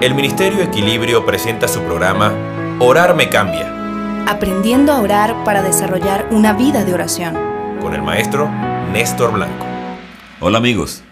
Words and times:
el 0.00 0.14
Ministerio 0.14 0.62
Equilibrio 0.62 1.26
presenta 1.26 1.68
su 1.68 1.80
programa 1.82 2.32
Orar 2.80 3.14
me 3.14 3.28
cambia, 3.28 3.76
Aprendiendo 4.26 4.92
a 4.92 5.00
orar 5.00 5.44
para 5.44 5.62
desarrollar 5.62 6.28
una 6.30 6.52
vida 6.54 6.84
de 6.84 6.94
oración. 6.94 7.34
con 7.80 7.94
el 7.94 8.02
maestro 8.02 8.48
Néstor 8.92 9.32
Blanco. 9.32 9.66
Hola 10.40 10.58
amigos. 10.58 11.02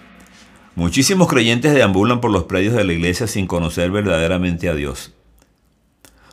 Muchísimos 0.74 1.28
creyentes 1.28 1.74
deambulan 1.74 2.20
por 2.20 2.30
los 2.30 2.44
predios 2.44 2.74
de 2.74 2.84
la 2.84 2.92
iglesia 2.92 3.26
sin 3.26 3.46
conocer 3.46 3.90
verdaderamente 3.90 4.68
a 4.68 4.74
Dios. 4.74 5.12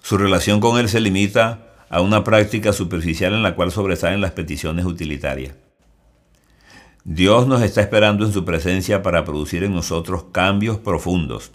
Su 0.01 0.17
relación 0.17 0.59
con 0.59 0.77
Él 0.79 0.87
se 0.87 1.01
limita 1.01 1.67
a 1.89 1.99
una 2.01 2.23
práctica 2.23 2.71
superficial 2.71 3.33
en 3.33 3.43
la 3.43 3.55
cual 3.55 3.71
sobresalen 3.71 4.21
las 4.21 4.31
peticiones 4.31 4.85
utilitarias. 4.85 5.55
Dios 7.03 7.47
nos 7.47 7.61
está 7.61 7.81
esperando 7.81 8.25
en 8.25 8.31
su 8.31 8.45
presencia 8.45 9.01
para 9.01 9.25
producir 9.25 9.63
en 9.63 9.73
nosotros 9.73 10.25
cambios 10.31 10.77
profundos. 10.77 11.51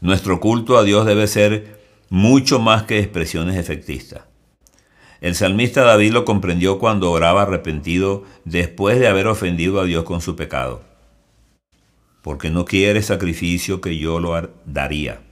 Nuestro 0.00 0.40
culto 0.40 0.76
a 0.76 0.84
Dios 0.84 1.06
debe 1.06 1.26
ser 1.26 1.80
mucho 2.08 2.58
más 2.58 2.84
que 2.84 2.98
expresiones 2.98 3.56
efectistas. 3.56 4.22
El 5.20 5.34
salmista 5.34 5.82
David 5.82 6.12
lo 6.12 6.24
comprendió 6.24 6.78
cuando 6.78 7.10
oraba 7.10 7.42
arrepentido 7.42 8.24
después 8.44 9.00
de 9.00 9.08
haber 9.08 9.26
ofendido 9.26 9.80
a 9.80 9.84
Dios 9.84 10.04
con 10.04 10.20
su 10.20 10.36
pecado. 10.36 10.82
Porque 12.22 12.50
no 12.50 12.64
quiere 12.64 13.02
sacrificio 13.02 13.80
que 13.80 13.96
yo 13.96 14.20
lo 14.20 14.50
daría. 14.66 15.22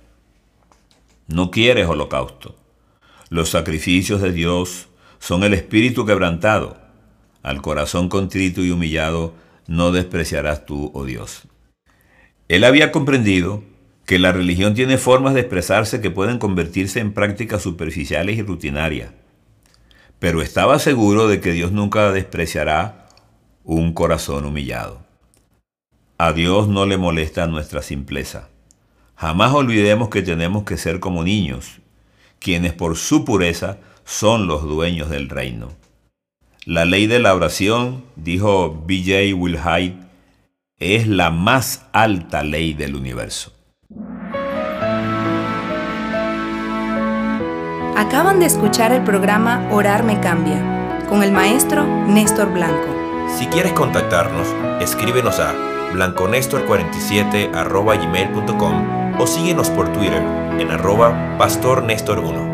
No 1.27 1.51
quieres 1.51 1.87
holocausto. 1.87 2.57
Los 3.29 3.51
sacrificios 3.51 4.21
de 4.21 4.33
Dios 4.33 4.89
son 5.19 5.43
el 5.45 5.55
espíritu 5.55 6.07
quebrantado. 6.07 6.79
Al 7.43 7.61
corazón 7.61 8.09
contrito 8.09 8.63
y 8.63 8.71
humillado 8.71 9.35
no 9.67 9.93
despreciarás 9.93 10.67
tú, 10.67 10.91
oh 10.95 11.05
Dios. 11.05 11.43
Él 12.49 12.65
había 12.65 12.93
comprendido 12.93 13.63
que 14.07 14.19
la 14.19 14.33
religión 14.33 14.75
tiene 14.75 14.99
formas 14.99 15.35
de 15.35 15.41
expresarse 15.41 16.01
que 16.01 16.11
pueden 16.11 16.39
convertirse 16.39 17.01
en 17.01 17.13
prácticas 17.13 17.63
superficiales 17.63 18.37
y 18.37 18.43
rutinarias 18.43 19.11
pero 20.25 20.41
estaba 20.41 20.79
seguro 20.79 21.29
de 21.29 21.39
que 21.39 21.53
Dios 21.53 21.73
nunca 21.73 22.11
despreciará 22.11 23.09
un 23.63 23.93
corazón 23.93 24.47
humillado. 24.47 25.05
A 26.17 26.33
Dios 26.33 26.67
no 26.67 26.87
le 26.87 26.97
molesta 26.97 27.47
nuestra 27.47 27.83
simpleza. 27.83 28.49
Jamás 29.17 29.53
olvidemos 29.53 30.09
que 30.09 30.23
tenemos 30.23 30.65
que 30.65 30.79
ser 30.79 30.99
como 30.99 31.25
niños, 31.25 31.81
quienes 32.39 32.73
por 32.73 32.97
su 32.97 33.27
pureza 33.27 33.79
son 34.05 34.47
los 34.47 34.63
dueños 34.63 35.11
del 35.11 35.29
reino. 35.29 35.73
La 36.65 36.85
ley 36.87 37.07
de 37.07 37.19
la 37.19 37.35
oración, 37.35 38.05
dijo 38.17 38.83
B.J. 38.87 39.35
Wilhite, 39.37 39.99
es 40.79 41.07
la 41.07 41.31
más 41.31 41.87
alta 41.93 42.43
ley 42.43 42.73
del 42.73 42.97
universo. 42.97 43.54
Acaban 47.97 48.41
de 48.41 48.47
escuchar 48.47 48.93
el 48.93 49.05
programa 49.05 49.69
Orar 49.71 50.03
me 50.03 50.19
cambia 50.19 51.05
con 51.09 51.23
el 51.23 51.31
maestro 51.31 51.85
Néstor 52.07 52.53
Blanco. 52.53 52.89
Si 53.39 53.47
quieres 53.47 53.73
contactarnos, 53.73 54.49
escríbenos 54.81 55.39
a 55.39 55.55
blanconestor47 55.93 57.53
gmail.com 57.53 59.21
o 59.21 59.27
síguenos 59.29 59.71
por 59.71 59.93
Twitter 59.93 60.23
en 60.59 60.73
arroba 60.73 61.39
pastornestor1. 61.39 62.54